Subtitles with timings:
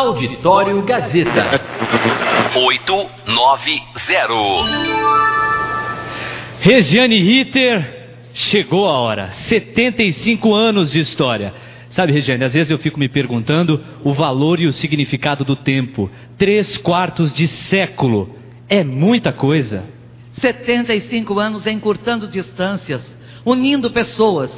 [0.00, 1.60] Auditório Gazeta.
[2.56, 3.50] 890.
[6.60, 9.30] Regiane Ritter, chegou a hora.
[9.48, 11.52] 75 anos de história.
[11.90, 16.10] Sabe, Regiane, às vezes eu fico me perguntando o valor e o significado do tempo.
[16.38, 18.34] Três quartos de século.
[18.70, 19.84] É muita coisa.
[20.40, 23.02] 75 anos encurtando distâncias,
[23.44, 24.50] unindo pessoas,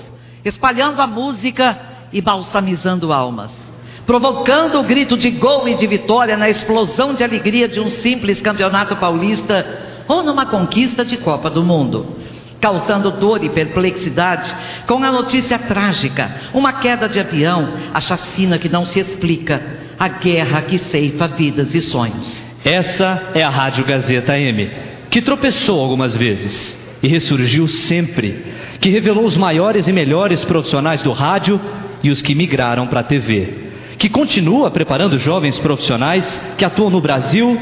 [0.44, 1.80] espalhando a música
[2.12, 3.61] e balsamizando almas.
[4.06, 8.40] Provocando o grito de gol e de vitória na explosão de alegria de um simples
[8.40, 12.22] campeonato paulista ou numa conquista de Copa do Mundo
[12.62, 14.54] causando dor e perplexidade
[14.86, 19.60] com a notícia trágica, uma queda de avião, a chacina que não se explica,
[19.98, 22.40] a guerra que ceifa vidas e sonhos.
[22.64, 24.70] Essa é a Rádio Gazeta M,
[25.10, 31.10] que tropeçou algumas vezes e ressurgiu sempre, que revelou os maiores e melhores profissionais do
[31.10, 31.60] rádio
[32.00, 33.61] e os que migraram para a TV,
[33.98, 36.24] que continua preparando jovens profissionais
[36.58, 37.58] que atuam no Brasil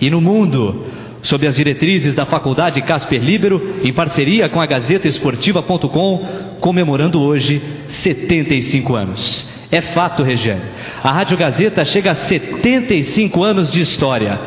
[0.00, 0.86] e no mundo
[1.24, 7.62] sob as diretrizes da Faculdade Casper Libero, em parceria com a Gazeta Esportiva.com, comemorando hoje
[8.02, 9.50] 75 anos.
[9.70, 10.62] É fato, Regiane.
[11.02, 14.38] A Rádio Gazeta chega a 75 anos de história.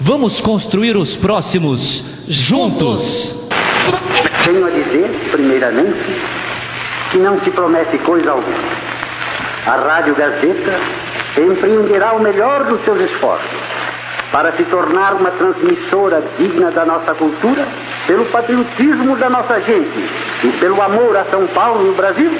[0.00, 3.38] Vamos construir os próximos juntos.
[4.44, 5.98] Tenho a dizer, primeiramente,
[7.12, 8.81] que não se promete coisa alguma.
[9.66, 10.80] A Rádio Gazeta
[11.36, 13.48] empreenderá o melhor dos seus esforços
[14.32, 17.68] para se tornar uma transmissora digna da nossa cultura,
[18.06, 20.10] pelo patriotismo da nossa gente
[20.42, 22.32] e pelo amor a São Paulo e o Brasil,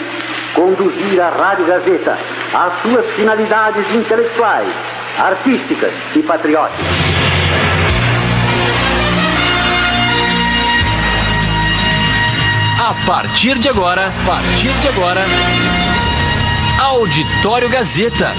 [0.54, 2.18] conduzir a Rádio Gazeta
[2.54, 4.72] às suas finalidades intelectuais,
[5.18, 6.86] artísticas e patrióticas.
[12.80, 15.22] A partir de agora, a partir de agora,
[16.92, 18.36] Auditório Gazeta.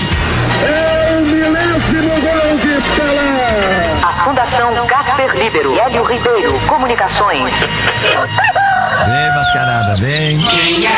[0.63, 3.97] É o milésimo gol de Pelé.
[4.03, 5.75] A Fundação Casper Libero.
[5.79, 6.59] Hélio Ribeiro.
[6.67, 7.51] Comunicações.
[7.51, 10.37] Vem, mascarada, vem.
[10.37, 10.91] Quem é?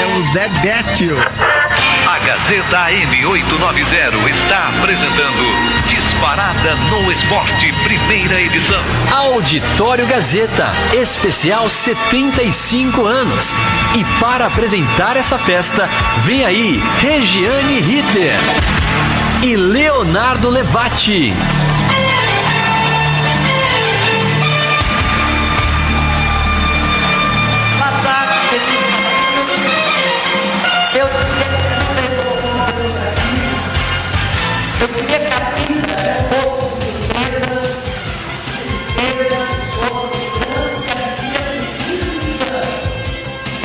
[0.00, 1.16] É o Zé Bétio.
[1.16, 8.82] A Gazeta AM890 está apresentando Disparada no Esporte, primeira edição.
[9.16, 13.44] Auditório Gazeta, especial 75 anos.
[13.96, 15.88] E para apresentar essa festa,
[16.24, 18.34] vem aí Regiane Ritter
[19.44, 21.32] e Leonardo Levati.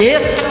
[0.02, 0.50] Esse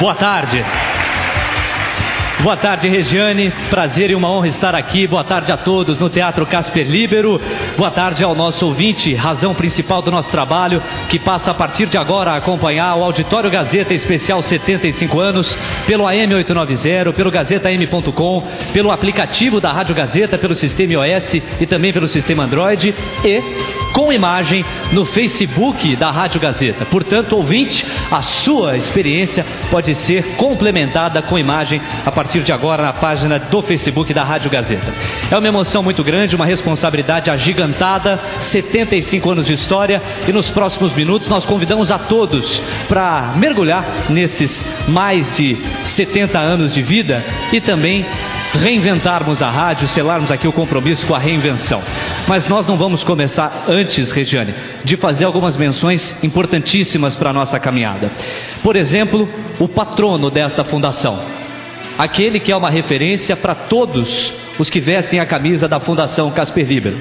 [0.00, 0.64] Boa tarde.
[2.40, 3.50] Boa tarde, Regiane.
[3.68, 5.08] Prazer e uma honra estar aqui.
[5.08, 7.40] Boa tarde a todos no Teatro Casper Libero.
[7.76, 11.98] Boa tarde ao nosso ouvinte, razão principal do nosso trabalho, que passa a partir de
[11.98, 15.52] agora a acompanhar o Auditório Gazeta Especial 75 anos
[15.84, 21.92] pelo AM 890, pelo GazetaM.com, pelo aplicativo da Rádio Gazeta, pelo sistema iOS e também
[21.92, 22.94] pelo sistema Android
[23.24, 23.42] e
[23.92, 26.84] com imagem no Facebook da Rádio Gazeta.
[26.86, 32.92] Portanto, ouvinte, a sua experiência pode ser complementada com imagem a partir de agora na
[32.92, 34.92] página do Facebook da Rádio Gazeta.
[35.30, 40.92] É uma emoção muito grande, uma responsabilidade agigantada, 75 anos de história e nos próximos
[40.94, 45.56] minutos nós convidamos a todos para mergulhar nesses mais de
[45.94, 48.04] 70 anos de vida e também
[48.58, 51.82] reinventarmos a rádio, selarmos aqui o compromisso com a reinvenção.
[52.26, 54.54] Mas nós não vamos começar antes, Regiane,
[54.84, 58.10] de fazer algumas menções importantíssimas para a nossa caminhada.
[58.62, 61.18] Por exemplo, o patrono desta fundação,
[61.96, 66.66] aquele que é uma referência para todos os que vestem a camisa da Fundação Casper
[66.66, 66.98] Libero.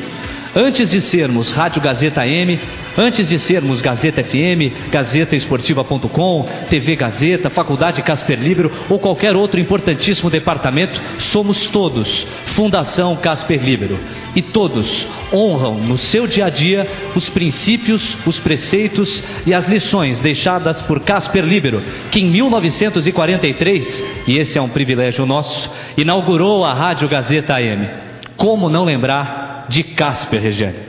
[0.59, 2.59] Antes de sermos Rádio Gazeta M,
[2.97, 10.31] antes de sermos Gazeta FM, GazetaEsportiva.com, TV Gazeta, Faculdade Casper Libero ou qualquer outro importantíssimo
[10.31, 10.99] departamento,
[11.31, 13.99] somos todos Fundação Casper Libero.
[14.35, 20.19] E todos honram no seu dia a dia os princípios, os preceitos e as lições
[20.21, 26.73] deixadas por Casper Libero, que em 1943, e esse é um privilégio nosso, inaugurou a
[26.73, 27.87] Rádio Gazeta AM.
[28.35, 30.79] Como não lembrar de Casper, Regiane?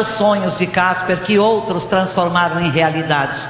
[0.00, 3.40] Os sonhos de Casper que outros transformaram em realidade.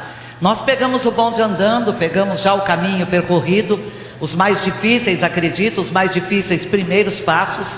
[0.40, 3.80] Nós pegamos o bonde andando, pegamos já o caminho percorrido,
[4.20, 7.68] os mais difíceis, acredito, os mais difíceis primeiros passos,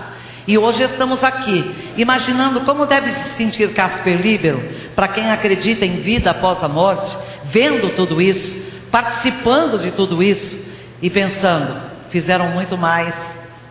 [0.49, 4.63] E hoje estamos aqui, imaginando como deve se sentir Casper Libero,
[4.95, 8.55] para quem acredita em vida após a morte, vendo tudo isso,
[8.91, 10.57] participando de tudo isso
[11.03, 11.75] e pensando,
[12.11, 13.13] fizeram muito mais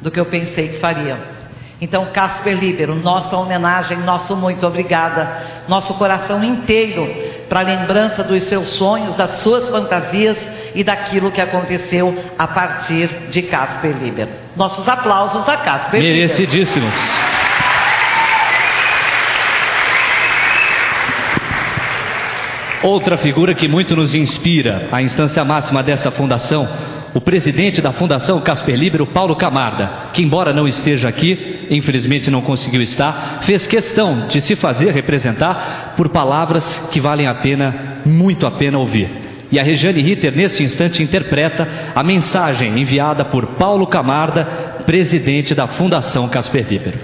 [0.01, 1.34] do que eu pensei que fariam.
[1.81, 7.05] Então, Casper Libero, nossa homenagem, nosso muito obrigada, nosso coração inteiro
[7.49, 10.37] para a lembrança dos seus sonhos, das suas fantasias
[10.73, 14.31] e daquilo que aconteceu a partir de Casper Libero.
[14.55, 16.01] Nossos aplausos a Casper.
[16.01, 16.93] Merecidíssimos.
[22.81, 26.67] Outra figura que muito nos inspira, a instância máxima dessa fundação,
[27.15, 32.41] o presidente da Fundação Casper Libero, Paulo Camarda, que embora não esteja aqui, infelizmente não
[32.41, 38.45] conseguiu estar, fez questão de se fazer representar por palavras que valem a pena, muito
[38.45, 39.09] a pena ouvir.
[39.49, 41.65] E a Regiane Ritter, neste instante, interpreta
[41.95, 44.43] a mensagem enviada por Paulo Camarda,
[44.85, 46.99] presidente da Fundação Casper Libero.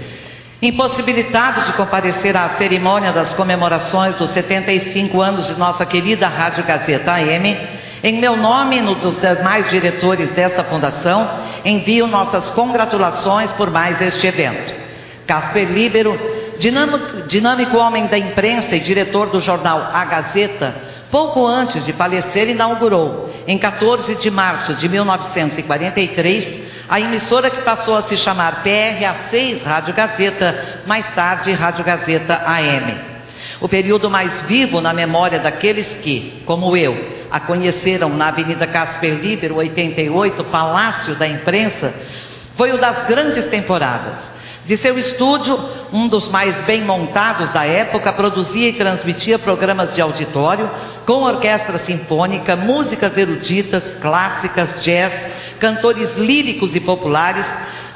[0.60, 7.12] Impossibilitado de comparecer à cerimônia das comemorações dos 75 anos de nossa querida Rádio Gazeta
[7.12, 7.56] AM,
[8.02, 11.28] em meu nome e no dos demais diretores desta fundação,
[11.64, 14.74] envio nossas congratulações por mais este evento.
[15.26, 16.18] Casper Libero,
[16.58, 20.74] dinâmico, dinâmico homem da imprensa e diretor do jornal A Gazeta,
[21.10, 27.96] pouco antes de falecer, inaugurou, em 14 de março de 1943, a emissora que passou
[27.96, 33.11] a se chamar PRA6 Rádio Gazeta, mais tarde Rádio Gazeta AM.
[33.62, 36.98] O período mais vivo na memória daqueles que, como eu,
[37.30, 41.94] a conheceram na Avenida Casper Libero 88, Palácio da Imprensa,
[42.56, 44.18] foi o das grandes temporadas.
[44.66, 45.56] De seu estúdio,
[45.92, 50.68] um dos mais bem montados da época, produzia e transmitia programas de auditório
[51.06, 55.12] com orquestra sinfônica, músicas eruditas, clássicas, jazz,
[55.60, 57.46] cantores líricos e populares,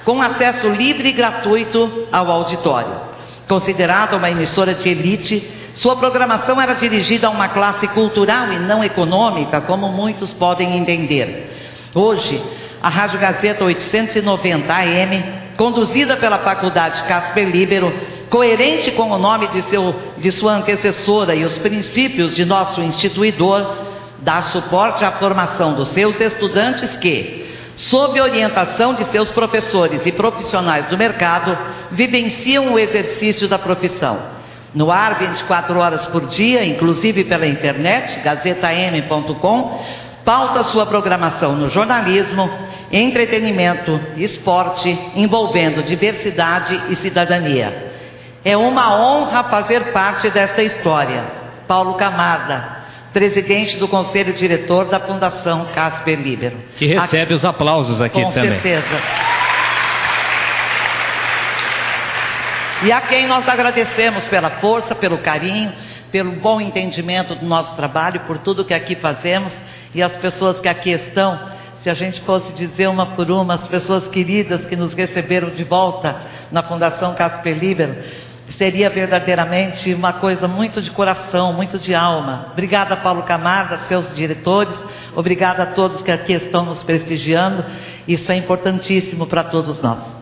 [0.05, 3.06] com acesso livre e gratuito ao auditório.
[3.49, 8.83] Considerada uma emissora de elite, sua programação era dirigida a uma classe cultural e não
[8.83, 11.53] econômica, como muitos podem entender.
[11.95, 12.43] Hoje,
[12.83, 15.25] a Rádio Gazeta 890 AM,
[15.57, 17.93] conduzida pela Faculdade Casper Libero,
[18.29, 23.87] coerente com o nome de, seu, de sua antecessora e os princípios de nosso instituidor,
[24.19, 27.46] dá suporte à formação dos seus estudantes que,
[27.77, 31.57] sob orientação de seus professores e profissionais do mercado,
[31.93, 34.37] vivenciam o exercício da profissão
[34.77, 39.81] no ar 24 horas por dia, inclusive pela internet, gazetam.com,
[40.23, 42.51] pauta sua programação no jornalismo,
[42.93, 47.95] entretenimento, esporte, envolvendo diversidade e cidadania.
[48.45, 51.25] É uma honra fazer parte desta história.
[51.67, 52.76] Paulo Camarda,
[53.13, 56.57] presidente do conselho diretor da Fundação Casper Libero.
[56.77, 58.57] Que recebe aqui, os aplausos aqui com também.
[58.57, 59.03] Com certeza.
[62.83, 65.73] E a quem nós agradecemos pela força, pelo carinho,
[66.13, 69.53] pelo bom entendimento do nosso trabalho, por tudo que aqui fazemos
[69.95, 71.57] e as pessoas que aqui estão.
[71.83, 75.65] Se a gente fosse dizer uma por uma, as pessoas queridas que nos receberam de
[75.65, 76.17] volta
[76.51, 77.97] na Fundação Casper Libero,
[78.57, 82.49] seria verdadeiramente uma coisa muito de coração, muito de alma.
[82.53, 84.77] Obrigada, Paulo Camarda, seus diretores,
[85.15, 87.65] obrigada a todos que aqui estão nos prestigiando.
[88.07, 90.16] Isso é importantíssimo para todos nós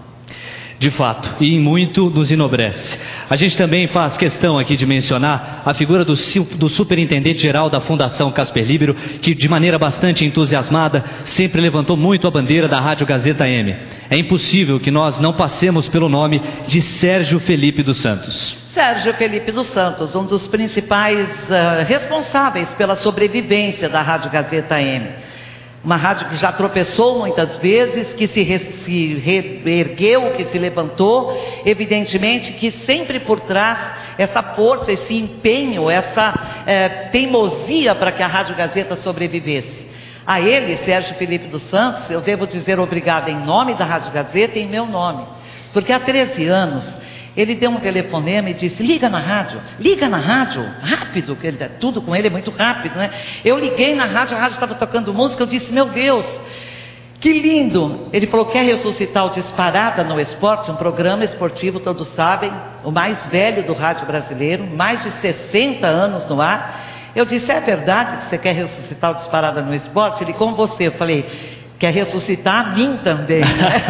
[0.79, 2.99] de fato, e em muito nos enobrece.
[3.29, 6.15] A gente também faz questão aqui de mencionar a figura do,
[6.57, 12.27] do superintendente geral da Fundação Casper Libero, que de maneira bastante entusiasmada sempre levantou muito
[12.27, 13.75] a bandeira da Rádio Gazeta M.
[14.11, 18.57] É impossível que nós não passemos pelo nome de Sérgio Felipe dos Santos.
[18.75, 25.09] Sérgio Felipe dos Santos, um dos principais uh, responsáveis pela sobrevivência da Rádio Gazeta M.
[25.85, 31.39] Uma rádio que já tropeçou muitas vezes, que se, re, se reergueu, que se levantou,
[31.67, 33.79] evidentemente que sempre por trás
[34.17, 39.85] essa força, esse empenho, essa é, teimosia para que a Rádio Gazeta sobrevivesse.
[40.27, 44.59] A ele, Sérgio Felipe dos Santos, eu devo dizer obrigado em nome da Rádio Gazeta
[44.59, 45.27] e em meu nome,
[45.75, 47.04] porque há 13 anos
[47.37, 51.57] ele deu um telefonema e disse: liga na rádio, liga na rádio, rápido, que ele,
[51.81, 53.11] tudo com ele é muito rápido, né?
[53.45, 56.27] Eu liguei na rádio, a rádio estava tocando música, eu disse: meu Deus,
[57.21, 58.09] que lindo!
[58.13, 62.53] Ele falou: quer ressuscitar o Disparada no Esporte, um programa esportivo, todos sabem,
[62.85, 67.13] o mais velho do rádio brasileiro, mais de 60 anos no ar.
[67.17, 70.23] Eu disse: é verdade que você quer ressuscitar o Disparada no Esporte?
[70.23, 70.87] Ele, com você.
[70.87, 73.41] Eu falei: quer ressuscitar a mim também.
[73.41, 73.85] Né?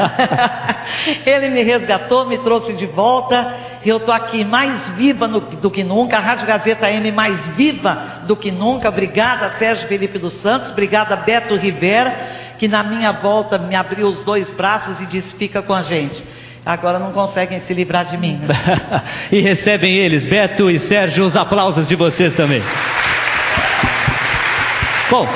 [1.27, 5.71] Ele me resgatou, me trouxe de volta, e eu estou aqui mais viva no, do
[5.71, 8.89] que nunca, a Rádio Gazeta M mais viva do que nunca.
[8.89, 12.15] Obrigada, Sérgio Felipe dos Santos, obrigada, Beto Rivera,
[12.59, 16.25] que na minha volta me abriu os dois braços e disse: fica com a gente.
[16.65, 18.39] Agora não conseguem se livrar de mim.
[18.39, 18.55] Né?
[19.31, 22.63] e recebem eles, Beto e Sérgio, os aplausos de vocês também.
[25.11, 25.29] Bom,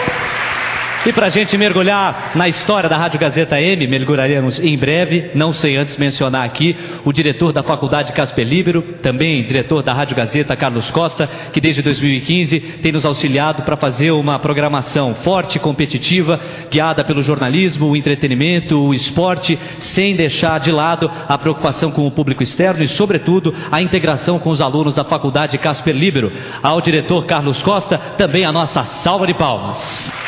[1.08, 5.54] e para a gente mergulhar na história da Rádio Gazeta M, mergulharemos em breve, não
[5.54, 10.54] sei antes mencionar aqui o diretor da Faculdade Casper Libero, também diretor da Rádio Gazeta,
[10.54, 16.38] Carlos Costa, que desde 2015 tem nos auxiliado para fazer uma programação forte competitiva,
[16.70, 22.10] guiada pelo jornalismo, o entretenimento, o esporte, sem deixar de lado a preocupação com o
[22.10, 26.30] público externo e, sobretudo, a integração com os alunos da Faculdade Casper Libero.
[26.62, 30.27] Ao diretor Carlos Costa, também a nossa salva de palmas.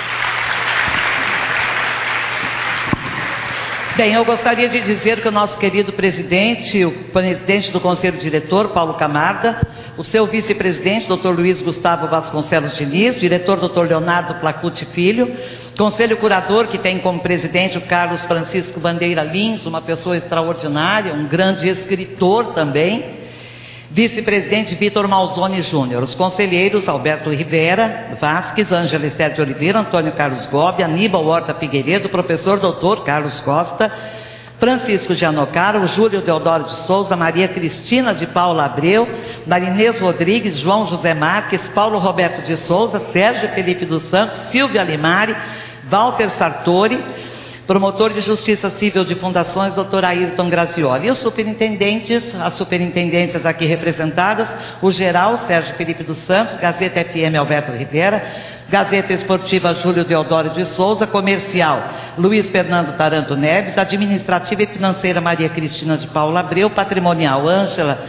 [4.00, 8.71] Bem, eu gostaria de dizer que o nosso querido presidente, o presidente do Conselho Diretor,
[8.71, 9.61] Paulo Camarda,
[9.99, 11.28] o seu vice-presidente, Dr.
[11.28, 13.83] Luiz Gustavo Vasconcelos Diniz, diretor Dr.
[13.83, 15.30] Leonardo Placuti Filho,
[15.76, 21.26] Conselho Curador, que tem como presidente o Carlos Francisco Bandeira Lins, uma pessoa extraordinária, um
[21.26, 23.20] grande escritor também,
[23.92, 26.04] Vice-presidente Vitor Malzone Júnior.
[26.04, 32.09] Os conselheiros Alberto Rivera Vasques, Ângela Esther de Oliveira, Antônio Carlos Gobi, Aníbal Horta Figueiredo,
[32.09, 33.90] professor doutor Carlos Costa,
[34.61, 39.09] Francisco Gianocaro, Júlio Deodoro de Souza, Maria Cristina de Paula Abreu,
[39.44, 45.35] Marinês Rodrigues, João José Marques, Paulo Roberto de Souza, Sérgio Felipe dos Santos, Silvia Limari,
[45.90, 47.02] Walter Sartori,
[47.71, 51.07] promotor de Justiça Civil de Fundações, doutor Ayrton Grazioli.
[51.07, 54.49] E os superintendentes, as superintendências aqui representadas,
[54.83, 58.25] o geral Sérgio Felipe dos Santos, Gazeta FM Alberto Rivera,
[58.69, 61.85] Gazeta Esportiva Júlio Deodoro de Souza, Comercial
[62.19, 68.05] Luiz Fernando Taranto Neves, Administrativa e Financeira Maria Cristina de Paula Abreu, Patrimonial Ângela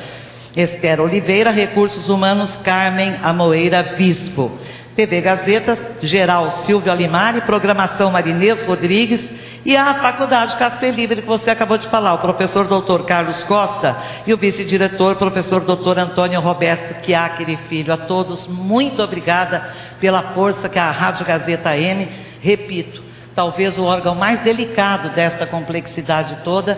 [0.56, 4.58] Esther Oliveira, Recursos Humanos Carmen Amoeira Vispo.
[4.96, 9.22] TV Gazeta, Geral Silvio Alimari, Programação Marinês Rodrigues,
[9.63, 13.96] e a Faculdade Casper Livre, que você acabou de falar, o professor doutor Carlos Costa
[14.25, 17.94] e o vice-diretor, professor doutor Antônio Roberto Chiaccheri Filho.
[17.94, 19.63] A todos, muito obrigada
[20.00, 22.10] pela força que a Rádio Gazeta M,
[22.41, 23.03] repito,
[23.36, 26.77] talvez o órgão mais delicado desta complexidade toda,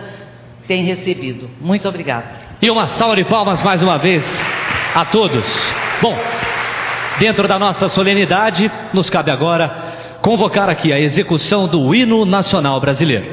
[0.68, 1.50] tem recebido.
[1.60, 2.24] Muito obrigada.
[2.60, 4.24] E uma salva de palmas mais uma vez
[4.94, 5.44] a todos.
[6.00, 6.16] Bom,
[7.18, 9.83] dentro da nossa solenidade, nos cabe agora
[10.24, 13.26] convocar aqui a execução do hino nacional brasileiro.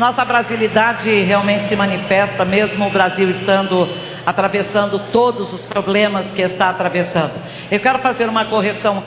[0.00, 3.86] Nossa brasilidade realmente se manifesta, mesmo o Brasil estando
[4.24, 7.34] atravessando todos os problemas que está atravessando.
[7.70, 9.04] Eu quero fazer uma correção.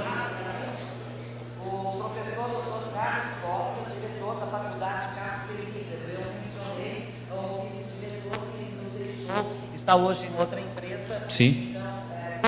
[1.65, 2.93] O professor Dr.
[2.93, 5.49] Carlos Costa, diretor da Faculdade Carlos
[6.13, 11.23] eu mencionei o vice-diretor que nos deixou, está hoje em outra empresa.
[11.29, 11.69] Sim.
[11.71, 11.81] Então,
[12.11, 12.41] é,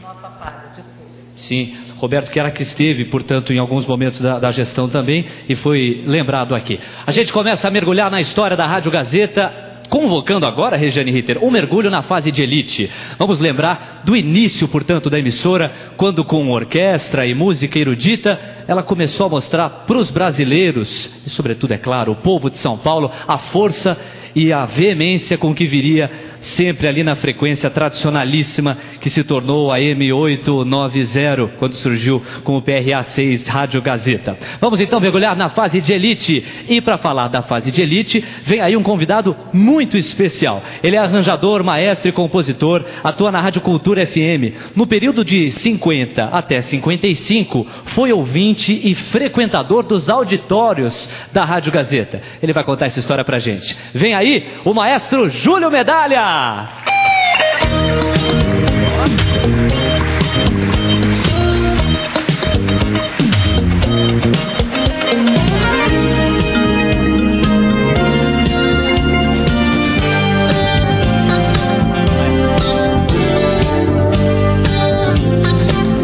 [0.00, 1.02] nossa falha, desculpe.
[1.36, 5.54] Sim, Roberto que era que esteve, portanto, em alguns momentos da, da, gestão também e
[5.54, 6.80] foi lembrado aqui.
[7.06, 11.50] A gente começa a mergulhar na história da Rádio Gazeta convocando agora, Regiane Ritter, um
[11.50, 12.90] mergulho na fase de elite.
[13.16, 19.26] Vamos lembrar do início, portanto, da emissora, quando com orquestra e música erudita, ela começou
[19.26, 23.38] a mostrar para os brasileiros, e sobretudo, é claro, o povo de São Paulo, a
[23.38, 23.96] força
[24.34, 26.10] e a veemência com que viria
[26.42, 33.02] sempre ali na frequência tradicionalíssima que se tornou a M890 quando surgiu com o PRA
[33.02, 34.36] 6 Rádio Gazeta.
[34.60, 36.44] Vamos então mergulhar na fase de elite.
[36.68, 40.62] E para falar da fase de elite, vem aí um convidado muito especial.
[40.82, 44.76] Ele é arranjador, maestro e compositor, atua na Rádio Cultura FM.
[44.76, 52.20] No período de 50 até 55, foi ouvinte e frequentador dos auditórios da Rádio Gazeta.
[52.42, 53.76] Ele vai contar essa história pra gente.
[53.94, 56.31] Vem aí o maestro Júlio Medalha!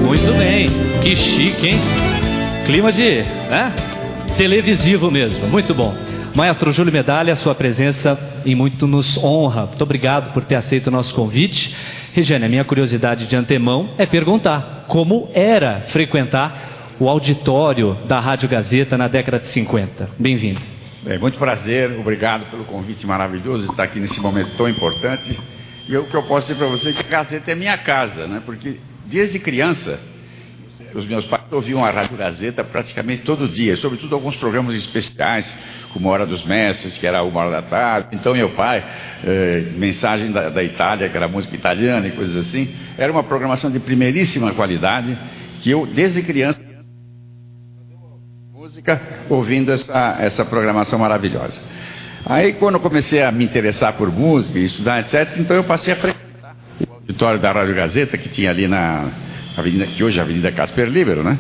[0.05, 0.69] Muito bem,
[1.01, 1.81] que chique, hein?
[2.67, 3.73] Clima de, né?
[4.37, 5.95] Televisivo mesmo, muito bom.
[6.35, 8.15] Maestro Júlio Medalha, sua presença
[8.49, 9.67] e muito nos honra.
[9.67, 11.77] Muito obrigado por ter aceito o nosso convite.
[12.15, 18.49] Regiane, a minha curiosidade de antemão é perguntar como era frequentar o auditório da Rádio
[18.49, 20.09] Gazeta na década de 50.
[20.19, 20.63] Bem-vindo.
[21.05, 25.39] É muito prazer, obrigado pelo convite maravilhoso estar aqui nesse momento tão importante.
[25.87, 28.27] E o que eu posso dizer para você é que a Gazeta é minha casa,
[28.27, 28.43] né?
[28.47, 30.01] porque desde criança
[30.95, 35.53] os meus pais ouviam a Rádio Gazeta praticamente todo dia, sobretudo alguns programas especiais,
[35.93, 38.09] como Hora dos Mestres, que era uma hora da tarde.
[38.13, 38.85] Então, meu pai,
[39.25, 42.75] eh, mensagem da, da, Itália, que era música italiana e coisas assim.
[42.97, 45.19] Era uma programação de primeiríssima qualidade,
[45.63, 46.61] que eu, desde criança,
[48.53, 49.01] música,
[49.31, 51.59] ouvindo essa, essa programação maravilhosa.
[52.27, 55.97] Aí, quando eu comecei a me interessar por música estudar, etc., então eu passei a
[55.97, 59.11] frequentar o auditório da Rádio Gazeta, que tinha ali na
[59.61, 61.39] avenida, que hoje é a Avenida Casper Libero, né?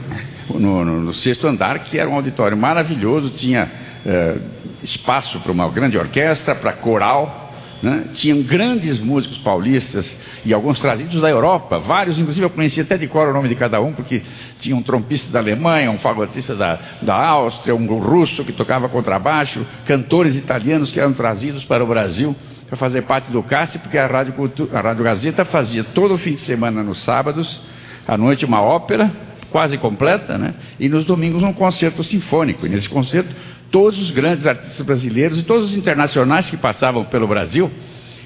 [0.50, 3.70] No, no, no, sexto andar, que era um auditório maravilhoso, tinha
[4.04, 4.36] eh,
[4.82, 8.06] espaço para uma grande orquestra, para coral, né?
[8.14, 13.06] tinham grandes músicos paulistas e alguns trazidos da Europa, vários, inclusive eu conhecia até de
[13.06, 14.22] cor o nome de cada um, porque
[14.58, 19.64] tinha um trompista da Alemanha, um fagotista da, da Áustria, um russo que tocava contrabaixo,
[19.86, 22.34] cantores italianos que eram trazidos para o Brasil
[22.66, 24.34] para fazer parte do CAST, porque a Rádio,
[24.72, 27.60] a Rádio Gazeta fazia todo o fim de semana nos sábados
[28.08, 29.12] à noite uma ópera
[29.50, 30.54] quase completa, né?
[30.80, 32.66] E nos domingos um concerto sinfônico.
[32.66, 33.34] E nesse concerto
[33.70, 37.70] todos os grandes artistas brasileiros e todos os internacionais que passavam pelo Brasil,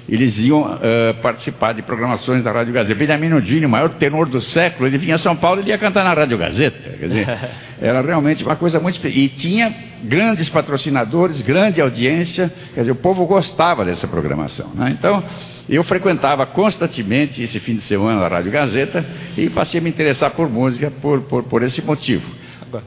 [0.07, 2.95] eles iam uh, participar de programações da Rádio Gazeta.
[2.95, 6.03] Benjamin Nudini, o maior tenor do século, ele vinha a São Paulo e ia cantar
[6.03, 6.97] na Rádio Gazeta.
[6.97, 7.39] Quer dizer,
[7.81, 9.05] era realmente uma coisa muito...
[9.07, 14.69] E tinha grandes patrocinadores, grande audiência, quer dizer, o povo gostava dessa programação.
[14.75, 14.95] Né?
[14.97, 15.23] Então,
[15.69, 19.05] eu frequentava constantemente esse fim de semana a Rádio Gazeta
[19.37, 22.29] e passei a me interessar por música por, por, por esse motivo.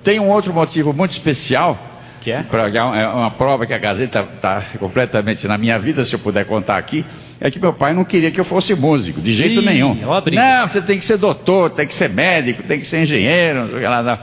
[0.03, 1.96] Tem um outro motivo muito especial,
[2.27, 2.45] que é?
[2.77, 6.77] É uma prova que a Gazeta está completamente na minha vida, se eu puder contar
[6.77, 7.05] aqui,
[7.41, 9.95] é que meu pai não queria que eu fosse músico, de jeito Ih, nenhum.
[10.37, 13.69] Não, você tem que ser doutor, tem que ser médico, tem que ser engenheiro, não
[13.69, 14.03] sei o que lá.
[14.03, 14.19] Não.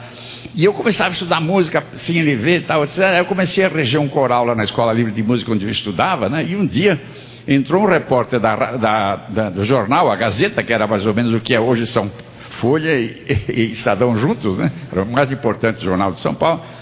[0.53, 2.83] E eu começava a estudar música sem ele ver e tal.
[3.17, 6.27] Eu comecei a reger um coral lá na Escola Livre de Música onde eu estudava,
[6.27, 6.45] né?
[6.45, 6.99] E um dia
[7.47, 11.33] entrou um repórter da, da, da, do jornal, a Gazeta, que era mais ou menos
[11.33, 12.11] o que é hoje São
[12.59, 14.73] Folha e, e, e Estadão juntos, né?
[14.91, 16.72] Era o mais importante jornal de São Paulo.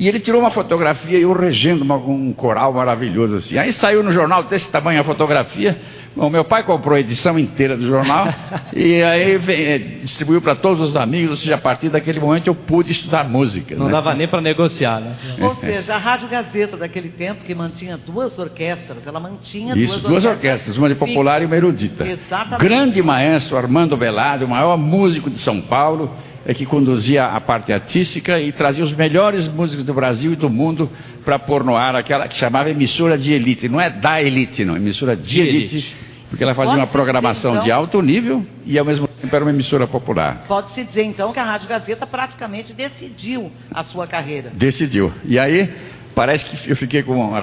[0.00, 3.58] E ele tirou uma fotografia e eu regendo uma, um coral maravilhoso assim.
[3.58, 5.78] Aí saiu no jornal desse tamanho a fotografia.
[6.16, 8.26] O meu pai comprou a edição inteira do jornal
[8.74, 11.32] e aí vem, é, distribuiu para todos os amigos.
[11.32, 13.76] Ou seja, a partir daquele momento eu pude estudar música.
[13.76, 13.92] Não né?
[13.92, 15.16] dava nem para negociar, né?
[15.38, 20.02] Ou seja, a Rádio Gazeta daquele tempo que mantinha duas orquestras, ela mantinha Isso, duas,
[20.02, 22.08] duas orquestras, uma de popular e uma erudita.
[22.08, 22.64] Exatamente.
[22.64, 26.10] Grande maestro Armando Velado, o maior músico de São Paulo
[26.44, 30.48] é que conduzia a parte artística e trazia os melhores músicos do Brasil e do
[30.48, 30.90] mundo
[31.24, 33.68] para pôr no ar aquela que chamava emissora de elite.
[33.68, 35.96] Não é da elite, não, emissora de, de elite, elite,
[36.30, 39.34] porque ela fazia Pode uma programação dizer, então, de alto nível e ao mesmo tempo
[39.34, 40.44] era uma emissora popular.
[40.48, 44.50] Pode-se dizer então que a Rádio Gazeta praticamente decidiu a sua carreira.
[44.54, 45.12] Decidiu.
[45.24, 45.68] E aí
[46.14, 47.42] parece que eu fiquei com uma,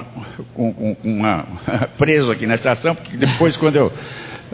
[0.54, 1.46] com, com uma
[1.96, 3.92] preso aqui na estação, porque depois quando eu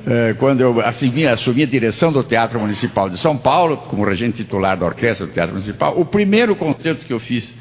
[0.07, 4.39] é, quando eu assumi, assumi, a direção do Teatro Municipal de São Paulo, como regente
[4.39, 7.53] titular da orquestra do Teatro Municipal, o primeiro concerto que eu fiz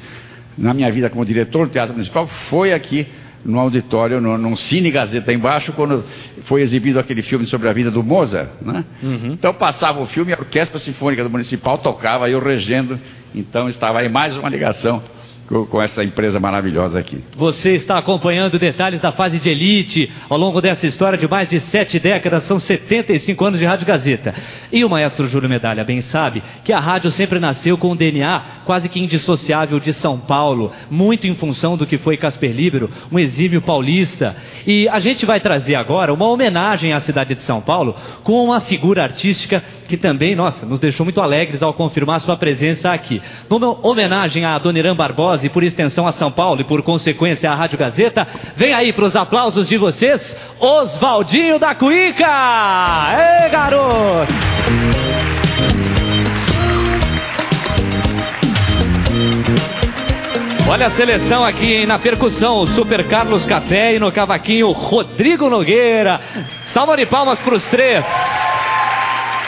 [0.56, 3.06] na minha vida como diretor do Teatro Municipal foi aqui
[3.44, 6.04] no auditório, no, num Cine Gazeta embaixo, quando
[6.46, 8.48] foi exibido aquele filme sobre a vida do Mozart.
[8.62, 8.84] Né?
[9.02, 9.32] Uhum.
[9.32, 12.98] Então passava o filme, a Orquestra Sinfônica do Municipal tocava, eu regendo,
[13.34, 15.02] então estava aí mais uma ligação
[15.48, 17.22] com, essa empresa maravilhosa aqui.
[17.36, 21.60] Você está acompanhando detalhes da fase de elite ao longo dessa história de mais de
[21.60, 24.34] sete décadas, são 75 anos de Rádio Gazeta.
[24.72, 28.42] E o maestro Júlio Medalha bem sabe que a rádio sempre nasceu com um DNA
[28.64, 33.18] quase que indissociável de São Paulo, muito em função do que foi Casper Libero, um
[33.18, 34.34] exímio paulista.
[34.66, 38.60] E a gente vai trazer agora uma homenagem à cidade de São Paulo com uma
[38.62, 43.20] figura artística que também, nossa, nos deixou muito alegres ao confirmar sua presença aqui.
[43.50, 47.50] Numa homenagem a Dona Irã Barbosa e por extensão a São Paulo e por consequência
[47.50, 52.26] à Rádio Gazeta, vem aí para os aplausos de vocês, Oswaldinho da Cuíca!
[53.44, 54.32] Ei, garoto!
[60.66, 66.20] Olha a seleção aqui na percussão, o Super Carlos Café e no cavaquinho Rodrigo Nogueira.
[66.72, 68.04] Salva de palmas para os três.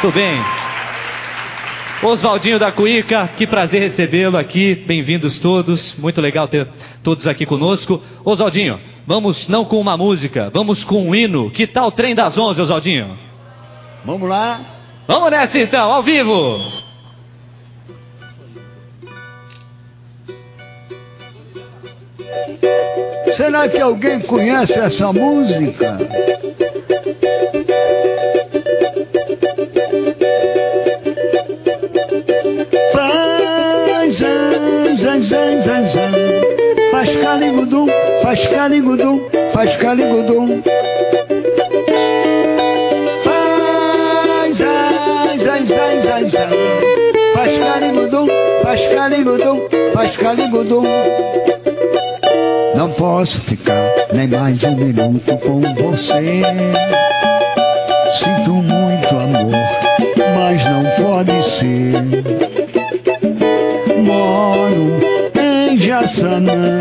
[0.03, 0.66] Tudo bem.
[2.07, 4.77] Oswaldinho da Cuíca, que prazer recebê-lo aqui.
[4.77, 5.93] Bem-vindos todos.
[5.99, 6.69] Muito legal ter
[7.03, 8.01] todos aqui conosco.
[8.25, 11.51] Oswaldinho, vamos não com uma música, vamos com um hino.
[11.51, 13.19] Que tal o trem das onze, Oswaldinho?
[14.05, 14.61] Vamos lá.
[15.09, 16.71] Vamos nessa então, ao vivo.
[23.33, 25.99] Será que alguém conhece essa música?
[38.37, 39.21] Faz caligudum,
[39.55, 40.63] faz caligudum.
[43.25, 46.51] Faz, zan, zan, zan, zan, zan.
[47.35, 48.29] Faz caligudum,
[48.63, 49.61] faz caligudum,
[49.95, 50.85] faz caligudum.
[52.75, 56.43] Não posso ficar nem mais um minuto com você.
[58.19, 59.53] Sinto muito amor,
[60.37, 62.05] mas não pode ser.
[63.97, 65.01] Moro
[65.35, 66.81] em Jaçanã.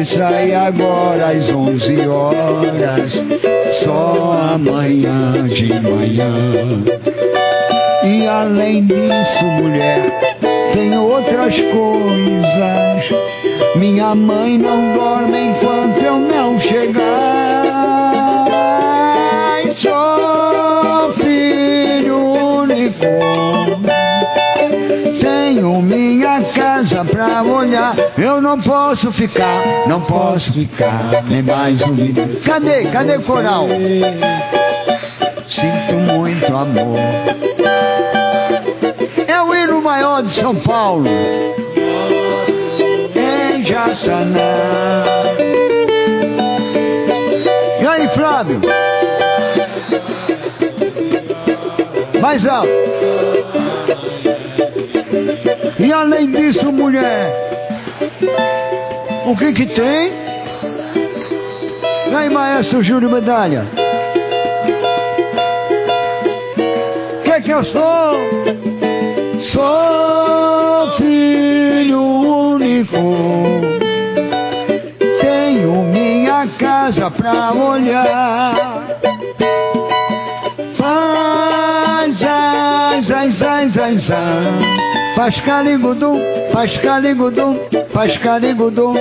[0.00, 3.22] que sai agora às 11 horas,
[3.84, 6.84] só amanhã de manhã.
[8.02, 10.38] E além disso, mulher,
[10.72, 13.20] tem outras coisas.
[13.76, 17.60] Minha mãe não dorme enquanto eu não chegar.
[19.76, 20.29] Sou
[27.04, 27.94] pra olhar.
[28.18, 32.42] Eu não posso ficar, não posso ficar nem mais um minuto.
[32.44, 32.84] Cadê?
[32.86, 33.66] Cadê o coral?
[35.46, 36.98] Sinto muito amor.
[39.26, 41.06] É o hino maior de São Paulo.
[43.14, 44.40] Em Jaçanã.
[47.80, 48.60] E aí, Flávio?
[52.20, 52.99] Mais alto.
[55.82, 57.32] E além disso, mulher,
[59.26, 60.12] o que que tem?
[62.10, 63.64] E aí, maestro Júlio Medalha?
[67.18, 68.20] O que que eu sou?
[69.40, 73.14] Sou filho único.
[75.22, 78.98] Tenho minha casa pra olhar.
[80.76, 84.79] Faz, zai, zai, zai, zai, zai.
[85.20, 86.18] Faz caligudum,
[86.50, 87.58] faz caligudum,
[87.92, 88.94] faz caligudum.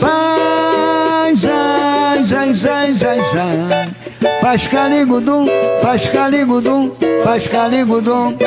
[0.00, 3.94] Faz, zai, zai, zai, zai, zai.
[4.40, 5.46] Faz caligudum,
[5.82, 8.38] faz caligudum, faz caligudum.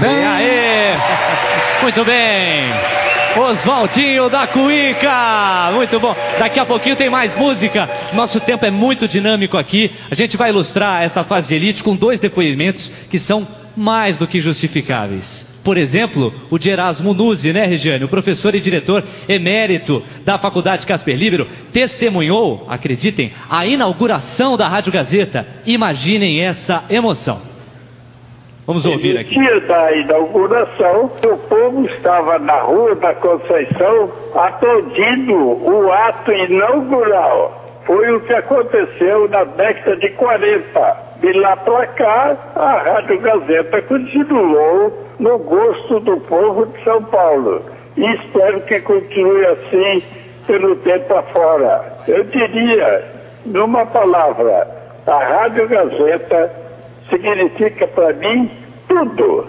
[0.00, 0.98] Vem aí!
[1.82, 3.13] Muito bem!
[3.36, 5.72] Oswaldinho da Cuíca!
[5.74, 6.14] Muito bom!
[6.38, 7.88] Daqui a pouquinho tem mais música.
[8.12, 9.90] Nosso tempo é muito dinâmico aqui.
[10.10, 14.26] A gente vai ilustrar essa fase de elite com dois depoimentos que são mais do
[14.26, 15.44] que justificáveis.
[15.64, 18.04] Por exemplo, o de Erasmo Nuzzi, né, Regiane?
[18.04, 24.92] O professor e diretor emérito da Faculdade Casper Libero testemunhou, acreditem, a inauguração da Rádio
[24.92, 25.46] Gazeta.
[25.64, 27.53] Imaginem essa emoção.
[28.66, 29.38] Vamos ouvir aqui.
[29.38, 37.62] No dia da inauguração, o povo estava na Rua da Conceição aplaudindo o ato inaugural.
[37.86, 40.96] Foi o que aconteceu na década de 40.
[41.20, 47.62] De lá para cá, a Rádio Gazeta continuou no gosto do povo de São Paulo.
[47.98, 50.02] E espero que continue assim
[50.46, 51.84] pelo tempo afora.
[52.08, 53.04] Eu diria,
[53.44, 54.66] numa palavra,
[55.06, 56.63] a Rádio Gazeta
[57.14, 58.50] significa para mim
[58.88, 59.46] tudo.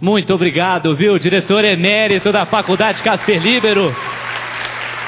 [0.00, 1.18] Muito obrigado, viu?
[1.18, 3.94] Diretor emérito da Faculdade Casper Libero,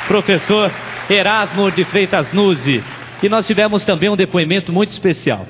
[0.06, 0.70] professor
[1.10, 2.82] Erasmo de Freitas Nuzzi.
[3.22, 5.46] E nós tivemos também um depoimento muito especial.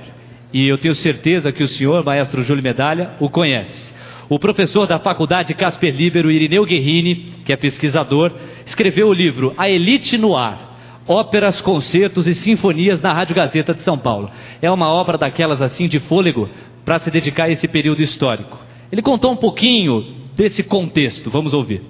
[0.53, 3.93] E eu tenho certeza que o senhor, maestro Júlio Medalha, o conhece.
[4.29, 8.33] O professor da Faculdade Casper Libero, Irineu Guerrini, que é pesquisador,
[8.65, 10.74] escreveu o livro A Elite no Ar.
[11.07, 14.31] Óperas, concertos e sinfonias na Rádio Gazeta de São Paulo.
[14.63, 16.49] É uma obra daquelas assim de fôlego
[16.85, 18.59] para se dedicar a esse período histórico.
[18.91, 20.03] Ele contou um pouquinho
[20.35, 21.31] desse contexto.
[21.31, 21.83] Vamos ouvir.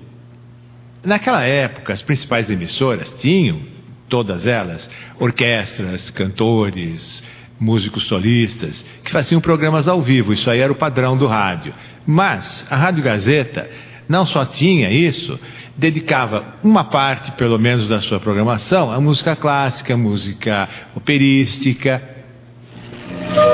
[1.04, 3.60] Naquela época, as principais emissoras tinham,
[4.08, 4.88] todas elas,
[5.20, 7.22] orquestras, cantores,
[7.60, 10.32] músicos solistas, que faziam programas ao vivo.
[10.32, 11.72] Isso aí era o padrão do rádio.
[12.06, 13.68] Mas a Rádio Gazeta
[14.08, 15.38] não só tinha isso,
[15.76, 22.02] dedicava uma parte, pelo menos, da sua programação à música clássica, música operística.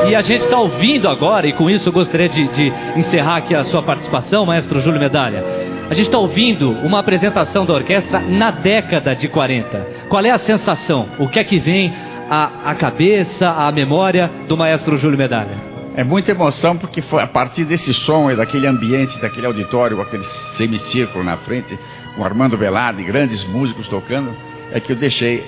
[0.08, 3.54] E a gente está ouvindo agora, e com isso eu gostaria de, de encerrar aqui
[3.54, 5.44] a sua participação, maestro Júlio Medalha.
[5.88, 10.06] A gente está ouvindo uma apresentação da orquestra na década de 40.
[10.08, 11.08] Qual é a sensação?
[11.18, 11.92] O que é que vem
[12.28, 15.69] à, à cabeça, à memória do maestro Júlio Medalha?
[16.00, 20.02] É muita emoção porque foi a partir desse som e daquele ambiente, daquele auditório, com
[20.02, 20.24] aquele
[20.56, 21.78] semicírculo na frente,
[22.16, 24.34] com Armando Velarde, grandes músicos tocando,
[24.72, 25.44] é que eu deixei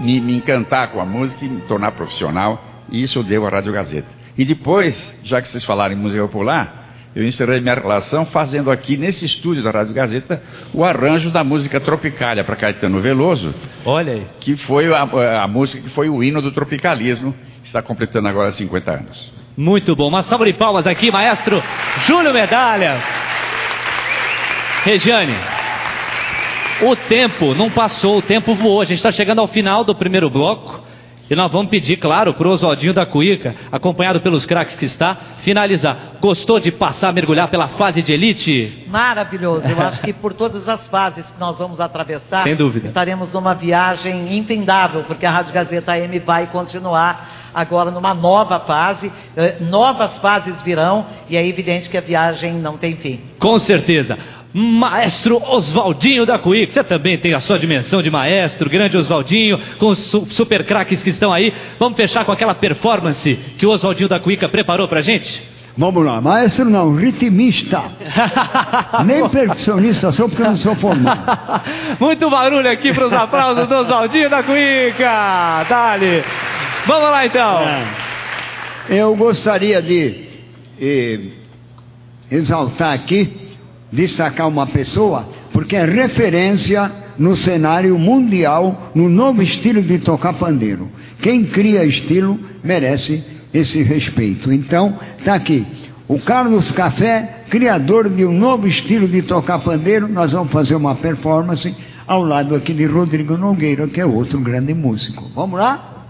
[0.00, 2.64] me, me, encantar com a música e me tornar profissional.
[2.88, 4.08] E isso eu devo à Rádio Gazeta.
[4.38, 8.96] E depois, já que vocês falaram em música popular, eu encerrei minha relação fazendo aqui
[8.96, 10.42] nesse estúdio da Rádio Gazeta
[10.72, 13.54] o arranjo da música Tropicália para Caetano Veloso.
[13.84, 14.26] Olha aí.
[14.40, 18.90] Que foi a, a música que foi o hino do tropicalismo, está completando agora 50
[18.90, 19.43] anos.
[19.56, 20.08] Muito bom.
[20.08, 21.62] Uma salva de palmas aqui, maestro
[22.06, 23.00] Júlio Medalha.
[24.84, 25.34] Regiane,
[26.82, 28.80] o tempo não passou, o tempo voou.
[28.80, 30.83] A gente está chegando ao final do primeiro bloco.
[31.28, 35.16] E nós vamos pedir, claro, para o Oswaldinho da Cuíca, acompanhado pelos craques que está,
[35.42, 36.18] finalizar.
[36.20, 38.84] Gostou de passar, mergulhar pela fase de elite?
[38.88, 39.66] Maravilhoso.
[39.66, 42.88] Eu acho que por todas as fases que nós vamos atravessar, Sem dúvida.
[42.88, 49.10] estaremos numa viagem infindável, porque a Rádio Gazeta AM vai continuar agora numa nova fase.
[49.36, 53.20] Eh, novas fases virão e é evidente que a viagem não tem fim.
[53.38, 54.18] Com certeza.
[54.56, 59.88] Maestro Oswaldinho da Cuíca, você também tem a sua dimensão de maestro, grande Oswaldinho, com
[59.88, 61.52] os su super craques que estão aí.
[61.76, 65.42] Vamos fechar com aquela performance que o Oswaldinho da Cuíca preparou pra gente?
[65.76, 67.82] Vamos lá, maestro não, ritmista.
[69.04, 71.36] Nem percussionista sou porque eu não sou formado.
[71.98, 75.66] Muito barulho aqui para os aplausos do Oswaldinho da Cuíca.
[75.68, 76.22] Dali.
[76.86, 77.58] Vamos lá então.
[77.58, 77.86] É.
[78.88, 80.28] Eu gostaria de
[80.80, 81.20] eh,
[82.30, 83.43] exaltar aqui
[83.94, 90.90] destacar uma pessoa, porque é referência no cenário mundial, no novo estilo de tocar pandeiro.
[91.22, 94.52] Quem cria estilo merece esse respeito.
[94.52, 95.64] Então, está aqui.
[96.06, 100.96] O Carlos Café, criador de um novo estilo de tocar pandeiro, nós vamos fazer uma
[100.96, 101.74] performance
[102.06, 105.30] ao lado aqui de Rodrigo Nogueira, que é outro grande músico.
[105.34, 106.06] Vamos lá?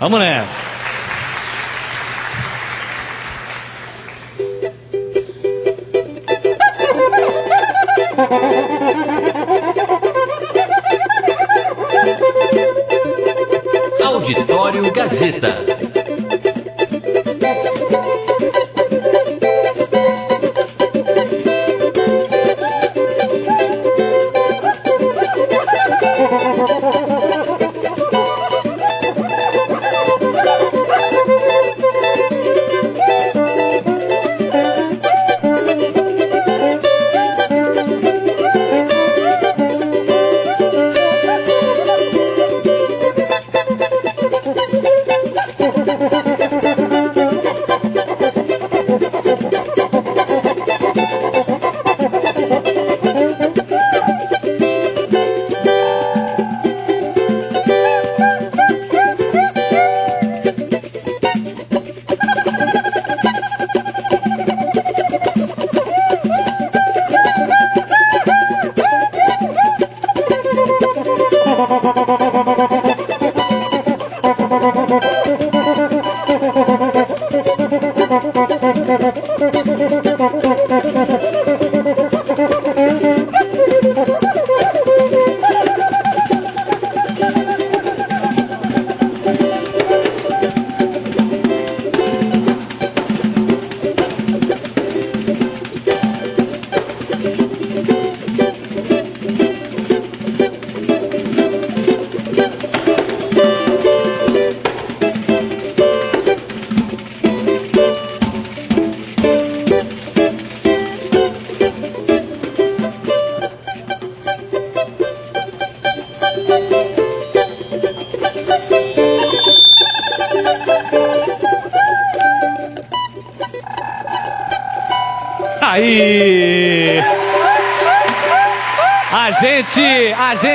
[0.00, 0.50] Vamos nessa.
[15.08, 15.71] Gazeta.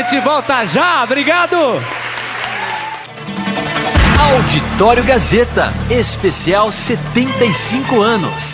[0.07, 1.57] Gente, volta já, obrigado!
[4.19, 8.46] Auditório Gazeta, especial 75 anos.